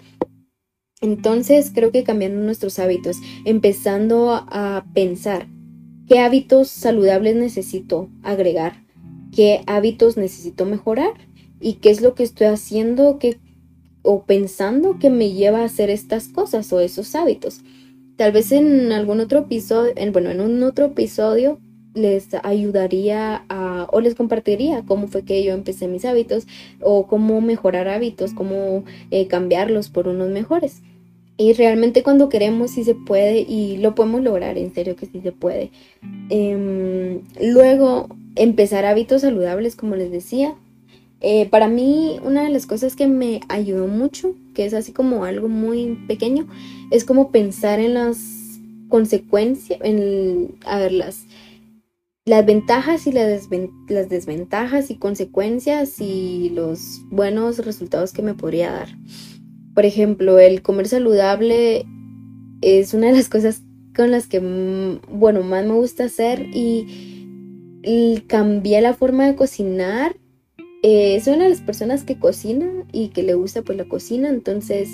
Entonces 1.07 1.71
creo 1.73 1.93
que 1.93 2.03
cambiando 2.03 2.41
nuestros 2.41 2.81
hábitos, 2.81 3.19
empezando 3.45 4.33
a 4.33 4.85
pensar 4.93 5.47
qué 6.09 6.19
hábitos 6.19 6.67
saludables 6.67 7.37
necesito 7.37 8.11
agregar, 8.25 8.83
qué 9.33 9.61
hábitos 9.69 10.17
necesito 10.17 10.65
mejorar 10.65 11.13
y 11.61 11.75
qué 11.75 11.91
es 11.91 12.01
lo 12.01 12.17
que 12.17 12.25
estoy 12.25 12.49
haciendo 12.49 13.21
que 13.21 13.39
o 14.03 14.25
pensando 14.25 14.99
que 14.99 15.09
me 15.11 15.31
lleva 15.31 15.61
a 15.61 15.67
hacer 15.67 15.91
estas 15.91 16.27
cosas 16.27 16.73
o 16.73 16.81
esos 16.81 17.15
hábitos. 17.15 17.61
Tal 18.17 18.33
vez 18.33 18.51
en 18.51 18.91
algún 18.91 19.21
otro 19.21 19.41
episodio, 19.41 19.93
en, 19.95 20.11
bueno, 20.11 20.31
en 20.31 20.41
un 20.41 20.61
otro 20.65 20.87
episodio 20.87 21.61
les 21.95 22.35
ayudaría 22.43 23.45
a, 23.49 23.87
o 23.93 24.01
les 24.01 24.17
compartiría 24.17 24.83
cómo 24.85 25.07
fue 25.07 25.23
que 25.25 25.45
yo 25.45 25.55
empecé 25.55 25.87
mis 25.87 26.05
hábitos 26.05 26.49
o 26.81 27.07
cómo 27.07 27.41
mejorar 27.41 27.87
hábitos, 27.87 28.35
cómo 28.35 28.85
eh, 29.13 29.29
cambiarlos 29.29 29.89
por 29.89 30.09
unos 30.09 30.31
mejores. 30.31 30.83
Y 31.39 31.53
realmente 31.53 32.03
cuando 32.03 32.29
queremos 32.29 32.71
sí 32.71 32.85
se 32.85 32.95
puede 32.95 33.41
y 33.41 33.77
lo 33.79 33.95
podemos 33.95 34.23
lograr, 34.23 34.57
en 34.57 34.73
serio 34.73 34.97
que 34.97 35.07
sí 35.07 35.21
se 35.21 35.33
puede. 35.33 35.71
Em, 36.31 37.21
luego, 37.41 38.09
empezar 38.37 38.87
hábitos 38.87 39.23
saludables, 39.23 39.77
como 39.77 39.97
les 39.97 40.11
decía, 40.11 40.55
eh, 41.21 41.47
para 41.49 41.69
mí, 41.69 42.19
una 42.23 42.45
de 42.45 42.51
las 42.51 42.67
cosas 42.67 42.97
que 42.97 43.07
me 43.07 43.41
ayudó 43.49 43.87
mucho, 43.87 44.35
que 44.55 44.65
es 44.65 44.75
así 44.75 44.93
como 44.93 45.25
algo 45.25 45.49
muy 45.49 45.99
pequeño, 46.07 46.47
es 46.91 47.05
como 47.05 47.31
pensar 47.31 47.81
en 47.81 47.95
las 47.95 48.19
consecuencias, 48.89 49.79
en, 49.83 50.55
a 50.65 50.79
ver, 50.79 50.93
las, 50.93 51.25
las 52.25 52.45
ventajas 52.45 53.07
y 53.07 53.13
las, 53.13 53.49
las 53.89 54.09
desventajas 54.09 54.91
y 54.91 54.97
consecuencias 54.97 56.01
y 56.01 56.51
los 56.51 57.03
buenos 57.11 57.59
resultados 57.59 58.13
que 58.13 58.23
me 58.23 58.35
podría 58.35 58.73
dar. 58.73 58.89
Por 59.77 59.85
ejemplo, 59.85 60.41
el 60.41 60.63
comer 60.63 60.89
saludable 60.89 61.85
es 62.63 62.95
una 62.95 63.09
de 63.09 63.13
las 63.13 63.29
cosas 63.29 63.63
con 63.95 64.11
las 64.11 64.27
que, 64.27 64.41
mm, 64.41 65.19
bueno, 65.21 65.43
más 65.43 65.65
me 65.65 65.75
gusta 65.75 66.05
hacer 66.05 66.49
y, 66.53 67.23
cambié 68.27 68.81
la 68.81 68.95
forma 68.95 69.27
de 69.27 69.37
cocinar 69.37 70.17
eh, 70.83 71.21
soy 71.21 71.35
una 71.35 71.45
de 71.45 71.51
las 71.51 71.61
personas 71.61 72.03
que 72.05 72.19
cocina 72.19 72.69
y 72.93 73.09
que 73.09 73.23
le 73.23 73.35
gusta 73.35 73.63
pues 73.63 73.79
la 73.79 73.89
cocina, 73.89 74.29
entonces 74.29 74.89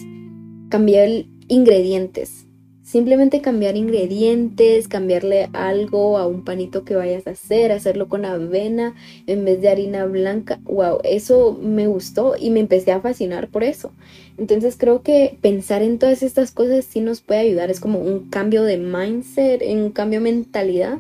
cambiar 0.69 1.09
ingredientes. 1.49 2.47
Simplemente 2.93 3.41
cambiar 3.41 3.79
ingredientes, 3.79 4.87
cambiarle 4.87 5.49
algo 5.55 6.19
a 6.19 6.27
un 6.27 6.45
panito 6.45 6.85
que 6.85 6.95
vayas 6.95 7.27
a 7.27 7.31
hacer, 7.31 7.73
hacerlo 7.73 8.07
con 8.07 8.27
avena 8.27 8.95
en 9.27 9.47
vez 9.47 9.63
de 9.63 9.71
harina 9.71 10.05
blanca. 10.05 10.61
Wow, 10.65 10.99
eso 11.03 11.59
me 11.59 11.87
gustó 11.87 12.35
y 12.39 12.51
me 12.51 12.61
empecé 12.61 12.93
a 12.93 13.01
fascinar 13.01 13.49
por 13.49 13.65
eso. 13.65 13.93
Entonces 14.37 14.77
creo 14.77 15.01
que 15.01 15.39
pensar 15.41 15.81
en 15.81 15.99
todas 15.99 16.23
estas 16.23 16.51
cosas 16.53 16.85
sí 16.85 17.01
nos 17.01 17.23
puede 17.23 17.41
ayudar. 17.41 17.71
Es 17.71 17.81
como 17.81 17.99
un 17.99 18.29
cambio 18.29 18.63
de 18.63 18.77
mindset, 18.77 19.63
un 19.63 19.89
cambio 19.89 20.19
de 20.19 20.25
mentalidad 20.25 20.99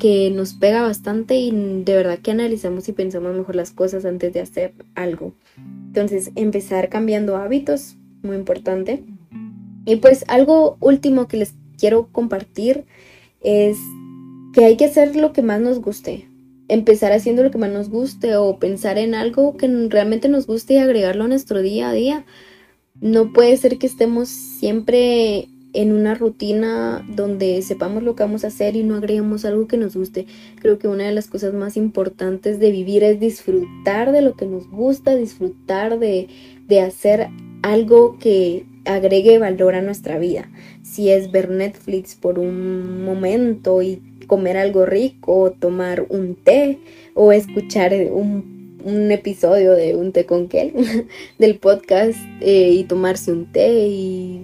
que 0.00 0.32
nos 0.32 0.54
pega 0.54 0.82
bastante 0.82 1.36
y 1.36 1.52
de 1.52 1.94
verdad 1.94 2.18
que 2.18 2.32
analizamos 2.32 2.88
y 2.88 2.92
pensamos 2.94 3.36
mejor 3.36 3.54
las 3.54 3.70
cosas 3.70 4.04
antes 4.04 4.32
de 4.32 4.40
hacer 4.40 4.74
algo. 4.96 5.34
Entonces, 5.86 6.32
empezar 6.34 6.88
cambiando 6.88 7.36
hábitos, 7.36 7.94
muy 8.24 8.34
importante. 8.34 9.04
Y 9.88 9.96
pues 9.96 10.26
algo 10.28 10.76
último 10.80 11.28
que 11.28 11.38
les 11.38 11.54
quiero 11.78 12.08
compartir 12.12 12.84
es 13.40 13.78
que 14.52 14.66
hay 14.66 14.76
que 14.76 14.84
hacer 14.84 15.16
lo 15.16 15.32
que 15.32 15.40
más 15.40 15.62
nos 15.62 15.80
guste. 15.80 16.28
Empezar 16.68 17.12
haciendo 17.12 17.42
lo 17.42 17.50
que 17.50 17.56
más 17.56 17.70
nos 17.70 17.88
guste 17.88 18.36
o 18.36 18.58
pensar 18.58 18.98
en 18.98 19.14
algo 19.14 19.56
que 19.56 19.66
realmente 19.88 20.28
nos 20.28 20.46
guste 20.46 20.74
y 20.74 20.76
agregarlo 20.76 21.24
a 21.24 21.28
nuestro 21.28 21.62
día 21.62 21.88
a 21.88 21.94
día. 21.94 22.26
No 23.00 23.32
puede 23.32 23.56
ser 23.56 23.78
que 23.78 23.86
estemos 23.86 24.28
siempre 24.28 25.48
en 25.72 25.92
una 25.92 26.14
rutina 26.14 27.02
donde 27.08 27.62
sepamos 27.62 28.02
lo 28.02 28.14
que 28.14 28.24
vamos 28.24 28.44
a 28.44 28.48
hacer 28.48 28.76
y 28.76 28.82
no 28.82 28.96
agreguemos 28.96 29.46
algo 29.46 29.68
que 29.68 29.78
nos 29.78 29.96
guste. 29.96 30.26
Creo 30.60 30.78
que 30.78 30.88
una 30.88 31.04
de 31.04 31.14
las 31.14 31.28
cosas 31.28 31.54
más 31.54 31.78
importantes 31.78 32.60
de 32.60 32.72
vivir 32.72 33.04
es 33.04 33.20
disfrutar 33.20 34.12
de 34.12 34.20
lo 34.20 34.36
que 34.36 34.44
nos 34.44 34.68
gusta, 34.68 35.16
disfrutar 35.16 35.98
de, 35.98 36.28
de 36.66 36.80
hacer 36.82 37.28
algo 37.62 38.18
que 38.18 38.66
agregue 38.88 39.38
valor 39.38 39.74
a 39.74 39.82
nuestra 39.82 40.18
vida. 40.18 40.50
Si 40.82 41.10
es 41.10 41.30
ver 41.30 41.50
Netflix 41.50 42.14
por 42.14 42.38
un 42.38 43.04
momento 43.04 43.82
y 43.82 44.02
comer 44.26 44.56
algo 44.56 44.86
rico, 44.86 45.54
tomar 45.58 46.06
un 46.08 46.34
té 46.34 46.78
o 47.14 47.32
escuchar 47.32 47.92
un, 48.10 48.80
un 48.84 49.12
episodio 49.12 49.72
de 49.72 49.94
un 49.94 50.12
té 50.12 50.26
con 50.26 50.48
Kel 50.48 50.72
del 51.38 51.58
podcast 51.58 52.18
eh, 52.40 52.70
y 52.72 52.84
tomarse 52.84 53.32
un 53.32 53.46
té 53.52 53.88
y 53.88 54.42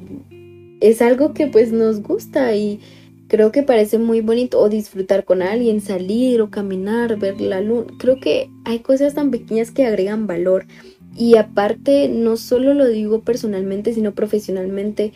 es 0.81 1.01
algo 1.01 1.33
que 1.33 1.47
pues 1.47 1.73
nos 1.73 2.03
gusta 2.03 2.55
y 2.55 2.81
creo 3.29 3.53
que 3.53 3.63
parece 3.63 3.99
muy 3.99 4.21
bonito 4.21 4.61
o 4.61 4.69
disfrutar 4.69 5.25
con 5.25 5.43
alguien, 5.43 5.81
salir 5.81 6.43
o 6.43 6.51
caminar, 6.51 7.19
ver 7.19 7.41
la 7.41 7.61
luna. 7.61 7.87
Creo 7.99 8.21
que 8.21 8.51
hay 8.65 8.81
cosas 8.81 9.15
tan 9.15 9.31
pequeñas 9.31 9.71
que 9.71 9.87
agregan 9.87 10.27
valor 10.27 10.67
y 11.17 11.37
aparte 11.37 12.09
no 12.09 12.37
solo 12.37 12.75
lo 12.75 12.87
digo 12.87 13.21
personalmente, 13.21 13.95
sino 13.95 14.15
profesionalmente, 14.15 15.13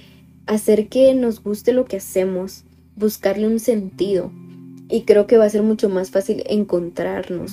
hacer 0.47 0.89
que 0.89 1.15
nos 1.15 1.43
guste 1.43 1.73
lo 1.73 1.85
que 1.85 1.97
hacemos, 1.97 2.65
buscarle 2.97 3.47
un 3.47 3.61
sentido 3.61 4.33
y 4.89 5.03
creo 5.03 5.27
que 5.27 5.37
va 5.37 5.45
a 5.45 5.51
ser 5.51 5.63
mucho 5.63 5.89
más 5.89 6.11
fácil 6.11 6.43
encontrarnos 6.47 7.53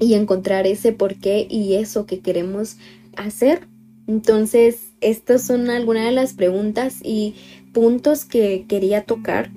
y 0.00 0.14
encontrar 0.14 0.66
ese 0.66 0.92
por 0.92 1.14
qué 1.16 1.46
y 1.48 1.74
eso 1.74 2.06
que 2.06 2.20
queremos 2.20 2.76
hacer. 3.16 3.68
Entonces, 4.06 4.92
estas 5.00 5.42
son 5.42 5.70
algunas 5.70 6.04
de 6.04 6.12
las 6.12 6.34
preguntas 6.34 6.98
y 7.02 7.34
puntos 7.72 8.24
que 8.24 8.66
quería 8.68 9.04
tocar 9.04 9.50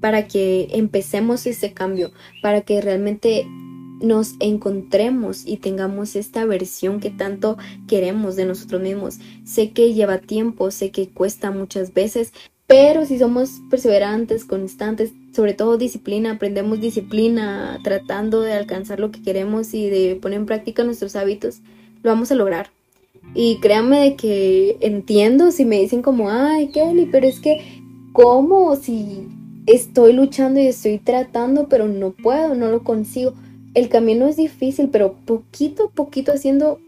para 0.00 0.28
que 0.28 0.68
empecemos 0.72 1.46
ese 1.46 1.72
cambio, 1.72 2.12
para 2.42 2.60
que 2.60 2.80
realmente 2.80 3.46
nos 4.00 4.34
encontremos 4.40 5.46
y 5.46 5.56
tengamos 5.56 6.16
esta 6.16 6.44
versión 6.44 7.00
que 7.00 7.10
tanto 7.10 7.56
queremos 7.88 8.36
de 8.36 8.44
nosotros 8.44 8.82
mismos. 8.82 9.18
Sé 9.44 9.70
que 9.70 9.94
lleva 9.94 10.18
tiempo, 10.18 10.70
sé 10.70 10.90
que 10.90 11.08
cuesta 11.08 11.50
muchas 11.50 11.94
veces, 11.94 12.32
pero 12.66 13.06
si 13.06 13.18
somos 13.18 13.60
perseverantes, 13.70 14.44
constantes, 14.44 15.12
sobre 15.32 15.54
todo 15.54 15.76
disciplina, 15.76 16.32
aprendemos 16.32 16.80
disciplina 16.80 17.78
tratando 17.84 18.40
de 18.40 18.54
alcanzar 18.54 18.98
lo 18.98 19.12
que 19.12 19.22
queremos 19.22 19.72
y 19.72 19.88
de 19.88 20.18
poner 20.20 20.40
en 20.40 20.46
práctica 20.46 20.82
nuestros 20.82 21.14
hábitos, 21.14 21.60
lo 22.02 22.10
vamos 22.10 22.32
a 22.32 22.34
lograr. 22.34 22.70
Y 23.34 23.58
créanme 23.60 24.00
de 24.00 24.16
que 24.16 24.78
entiendo 24.80 25.50
si 25.50 25.64
me 25.64 25.80
dicen 25.80 26.02
como, 26.02 26.30
ay, 26.30 26.68
Kelly, 26.68 27.08
pero 27.10 27.26
es 27.26 27.38
que, 27.40 27.82
¿cómo? 28.12 28.74
Si 28.76 29.28
estoy 29.66 30.12
luchando 30.12 30.60
y 30.60 30.66
estoy 30.66 30.98
tratando, 30.98 31.68
pero 31.68 31.86
no 31.86 32.10
puedo, 32.10 32.54
no 32.54 32.70
lo 32.70 32.82
consigo. 32.82 33.34
El 33.76 33.90
camino 33.90 34.26
es 34.26 34.36
difícil, 34.36 34.88
pero 34.88 35.12
poquito 35.26 35.84
a 35.84 35.90
poquito 35.90 36.32
haciendo 36.32 36.80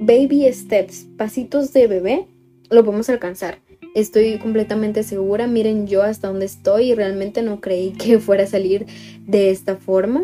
baby 0.00 0.46
steps, 0.52 1.08
pasitos 1.16 1.72
de 1.72 1.88
bebé, 1.88 2.28
lo 2.70 2.84
podemos 2.84 3.10
alcanzar. 3.10 3.58
Estoy 3.96 4.38
completamente 4.38 5.02
segura. 5.02 5.48
Miren 5.48 5.88
yo 5.88 6.04
hasta 6.04 6.28
dónde 6.28 6.46
estoy 6.46 6.92
y 6.92 6.94
realmente 6.94 7.42
no 7.42 7.60
creí 7.60 7.90
que 7.90 8.18
fuera 8.20 8.44
a 8.44 8.46
salir 8.46 8.86
de 9.26 9.50
esta 9.50 9.74
forma, 9.74 10.22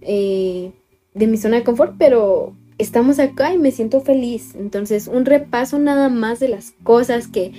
eh, 0.00 0.72
de 1.12 1.26
mi 1.26 1.36
zona 1.36 1.58
de 1.58 1.64
confort, 1.64 1.96
pero 1.98 2.56
estamos 2.78 3.18
acá 3.18 3.52
y 3.52 3.58
me 3.58 3.72
siento 3.72 4.00
feliz. 4.00 4.54
Entonces, 4.54 5.06
un 5.06 5.26
repaso 5.26 5.78
nada 5.78 6.08
más 6.08 6.40
de 6.40 6.48
las 6.48 6.70
cosas 6.82 7.28
que, 7.28 7.52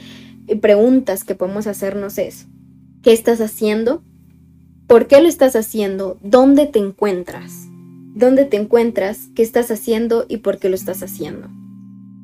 preguntas 0.62 1.24
que 1.24 1.36
podemos 1.36 1.68
hacernos 1.68 2.18
es, 2.18 2.48
¿Qué 3.04 3.14
estás 3.14 3.40
haciendo? 3.40 4.02
¿Por 4.88 5.08
qué 5.08 5.22
lo 5.22 5.30
estás 5.30 5.56
haciendo? 5.56 6.18
¿Dónde 6.24 6.66
te 6.66 6.80
encuentras? 6.80 7.67
¿Dónde 8.18 8.46
te 8.46 8.58
encuentras? 8.58 9.30
¿Qué 9.36 9.44
estás 9.44 9.70
haciendo 9.70 10.26
y 10.28 10.38
por 10.38 10.58
qué 10.58 10.70
lo 10.70 10.76
estás 10.76 11.04
haciendo? 11.04 11.50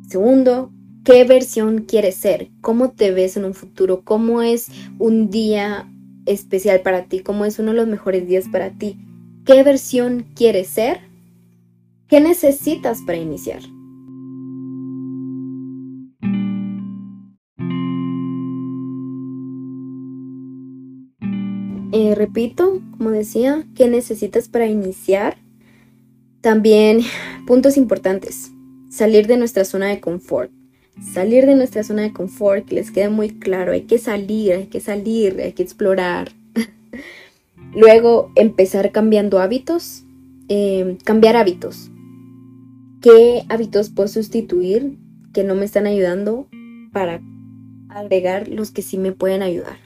Segundo, 0.09 0.71
¿qué 1.05 1.23
versión 1.23 1.83
quieres 1.83 2.15
ser? 2.15 2.49
¿Cómo 2.61 2.89
te 2.89 3.11
ves 3.11 3.37
en 3.37 3.45
un 3.45 3.53
futuro? 3.53 4.01
¿Cómo 4.03 4.41
es 4.41 4.71
un 4.97 5.29
día 5.29 5.87
especial 6.25 6.81
para 6.81 7.03
ti? 7.03 7.19
¿Cómo 7.19 7.45
es 7.45 7.59
uno 7.59 7.73
de 7.73 7.77
los 7.77 7.87
mejores 7.87 8.27
días 8.27 8.45
para 8.51 8.71
ti? 8.71 8.97
¿Qué 9.45 9.61
versión 9.61 10.25
quieres 10.33 10.67
ser? 10.67 11.01
¿Qué 12.07 12.19
necesitas 12.19 13.03
para 13.05 13.19
iniciar? 13.19 13.61
Eh, 21.91 22.15
repito, 22.15 22.81
como 22.97 23.11
decía, 23.11 23.67
¿qué 23.75 23.87
necesitas 23.87 24.49
para 24.49 24.65
iniciar? 24.65 25.42
También 26.43 26.99
puntos 27.47 27.75
importantes. 27.75 28.51
Salir 28.89 29.25
de 29.25 29.37
nuestra 29.37 29.65
zona 29.65 29.87
de 29.87 29.99
confort. 29.99 30.51
Salir 31.13 31.47
de 31.47 31.55
nuestra 31.55 31.83
zona 31.83 32.03
de 32.03 32.13
confort, 32.13 32.67
que 32.67 32.75
les 32.75 32.91
quede 32.91 33.09
muy 33.09 33.29
claro, 33.29 33.71
hay 33.71 33.81
que 33.81 33.97
salir, 33.97 34.53
hay 34.53 34.67
que 34.67 34.79
salir, 34.79 35.41
hay 35.41 35.53
que 35.53 35.63
explorar. 35.63 36.31
Luego, 37.75 38.31
empezar 38.35 38.91
cambiando 38.91 39.39
hábitos. 39.39 40.03
Em, 40.49 40.97
cambiar 40.97 41.35
hábitos. 41.35 41.89
¿Qué 43.01 43.43
hábitos 43.49 43.89
puedo 43.89 44.07
sustituir 44.07 44.99
que 45.33 45.43
no 45.43 45.55
me 45.55 45.65
están 45.65 45.87
ayudando 45.87 46.47
para 46.91 47.21
agregar 47.89 48.47
los 48.47 48.69
que 48.69 48.83
sí 48.83 48.99
me 48.99 49.13
pueden 49.13 49.41
ayudar? 49.41 49.83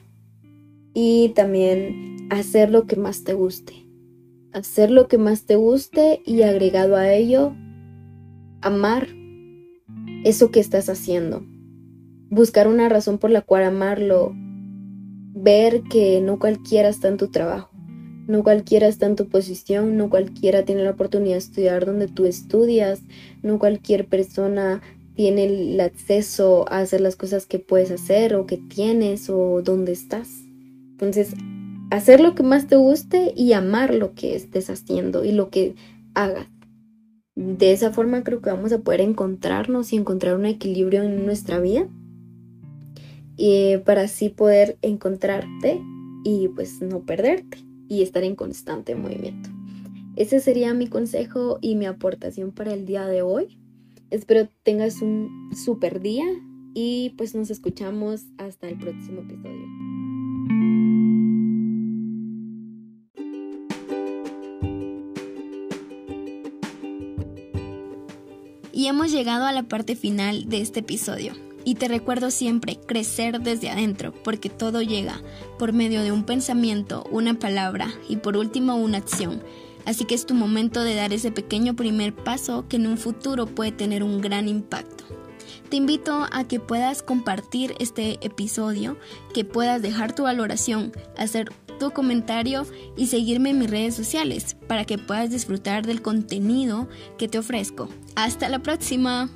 y 1.00 1.28
también 1.28 2.26
hacer 2.28 2.70
lo 2.70 2.88
que 2.88 2.96
más 2.96 3.22
te 3.22 3.34
guste. 3.34 3.87
Hacer 4.52 4.90
lo 4.90 5.08
que 5.08 5.18
más 5.18 5.44
te 5.44 5.56
guste 5.56 6.22
y 6.24 6.42
agregado 6.42 6.96
a 6.96 7.12
ello, 7.12 7.54
amar 8.62 9.08
eso 10.24 10.50
que 10.50 10.60
estás 10.60 10.88
haciendo. 10.88 11.44
Buscar 12.30 12.68
una 12.68 12.88
razón 12.88 13.18
por 13.18 13.30
la 13.30 13.42
cual 13.42 13.64
amarlo. 13.64 14.32
Ver 15.34 15.82
que 15.82 16.20
no 16.20 16.38
cualquiera 16.38 16.88
está 16.88 17.08
en 17.08 17.16
tu 17.16 17.28
trabajo. 17.28 17.70
No 18.26 18.42
cualquiera 18.42 18.88
está 18.88 19.06
en 19.06 19.16
tu 19.16 19.28
posición, 19.28 19.96
no 19.96 20.10
cualquiera 20.10 20.64
tiene 20.64 20.82
la 20.82 20.90
oportunidad 20.90 21.34
de 21.34 21.38
estudiar 21.38 21.86
donde 21.86 22.08
tú 22.08 22.26
estudias, 22.26 23.00
no 23.42 23.58
cualquier 23.58 24.06
persona 24.06 24.82
tiene 25.14 25.46
el 25.46 25.80
acceso 25.80 26.66
a 26.70 26.80
hacer 26.80 27.00
las 27.00 27.16
cosas 27.16 27.46
que 27.46 27.58
puedes 27.58 27.90
hacer 27.90 28.34
o 28.34 28.46
que 28.46 28.58
tienes 28.58 29.30
o 29.30 29.62
donde 29.62 29.92
estás. 29.92 30.28
Entonces, 30.92 31.32
hacer 31.90 32.20
lo 32.20 32.34
que 32.34 32.42
más 32.42 32.66
te 32.66 32.76
guste 32.76 33.32
y 33.36 33.52
amar 33.52 33.94
lo 33.94 34.14
que 34.14 34.34
estés 34.34 34.70
haciendo 34.70 35.24
y 35.24 35.32
lo 35.32 35.50
que 35.50 35.74
hagas. 36.14 36.48
De 37.34 37.72
esa 37.72 37.92
forma 37.92 38.24
creo 38.24 38.40
que 38.42 38.50
vamos 38.50 38.72
a 38.72 38.80
poder 38.80 39.00
encontrarnos 39.00 39.92
y 39.92 39.96
encontrar 39.96 40.34
un 40.34 40.46
equilibrio 40.46 41.02
en 41.02 41.24
nuestra 41.24 41.60
vida. 41.60 41.88
Y 43.36 43.76
para 43.84 44.02
así 44.02 44.28
poder 44.28 44.76
encontrarte 44.82 45.80
y 46.24 46.48
pues 46.48 46.82
no 46.82 47.06
perderte 47.06 47.58
y 47.88 48.02
estar 48.02 48.24
en 48.24 48.34
constante 48.34 48.96
movimiento. 48.96 49.48
Ese 50.16 50.40
sería 50.40 50.74
mi 50.74 50.88
consejo 50.88 51.58
y 51.60 51.76
mi 51.76 51.86
aportación 51.86 52.50
para 52.50 52.74
el 52.74 52.86
día 52.86 53.06
de 53.06 53.22
hoy. 53.22 53.60
Espero 54.10 54.48
tengas 54.64 55.00
un 55.00 55.50
super 55.54 56.00
día 56.00 56.26
y 56.74 57.14
pues 57.16 57.36
nos 57.36 57.50
escuchamos 57.50 58.26
hasta 58.36 58.68
el 58.68 58.78
próximo 58.78 59.20
episodio. 59.20 59.87
Y 68.78 68.86
hemos 68.86 69.10
llegado 69.10 69.44
a 69.44 69.50
la 69.50 69.64
parte 69.64 69.96
final 69.96 70.48
de 70.48 70.60
este 70.60 70.78
episodio. 70.78 71.32
Y 71.64 71.74
te 71.74 71.88
recuerdo 71.88 72.30
siempre 72.30 72.78
crecer 72.86 73.40
desde 73.40 73.70
adentro, 73.70 74.14
porque 74.22 74.50
todo 74.50 74.82
llega 74.82 75.20
por 75.58 75.72
medio 75.72 76.00
de 76.04 76.12
un 76.12 76.22
pensamiento, 76.22 77.04
una 77.10 77.34
palabra 77.40 77.92
y 78.08 78.18
por 78.18 78.36
último 78.36 78.76
una 78.76 78.98
acción. 78.98 79.42
Así 79.84 80.04
que 80.04 80.14
es 80.14 80.26
tu 80.26 80.34
momento 80.34 80.84
de 80.84 80.94
dar 80.94 81.12
ese 81.12 81.32
pequeño 81.32 81.74
primer 81.74 82.14
paso 82.14 82.68
que 82.68 82.76
en 82.76 82.86
un 82.86 82.98
futuro 82.98 83.46
puede 83.46 83.72
tener 83.72 84.04
un 84.04 84.20
gran 84.20 84.46
impacto. 84.46 85.02
Te 85.70 85.76
invito 85.76 86.28
a 86.30 86.44
que 86.44 86.60
puedas 86.60 87.02
compartir 87.02 87.74
este 87.80 88.24
episodio, 88.24 88.96
que 89.34 89.44
puedas 89.44 89.82
dejar 89.82 90.14
tu 90.14 90.22
valoración, 90.22 90.92
hacer 91.16 91.50
tu 91.78 91.90
comentario 91.90 92.66
y 92.96 93.06
seguirme 93.06 93.50
en 93.50 93.58
mis 93.58 93.70
redes 93.70 93.94
sociales 93.94 94.56
para 94.66 94.84
que 94.84 94.98
puedas 94.98 95.30
disfrutar 95.30 95.86
del 95.86 96.02
contenido 96.02 96.88
que 97.16 97.28
te 97.28 97.38
ofrezco. 97.38 97.88
Hasta 98.16 98.48
la 98.48 98.58
próxima. 98.58 99.30